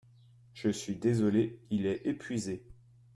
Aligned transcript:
Je 0.55 0.71
suis 0.71 0.95
désolé, 0.95 1.59
il 1.69 1.85
est 1.85 2.07
epuisé. 2.07 2.63